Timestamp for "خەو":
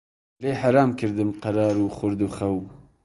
2.35-2.57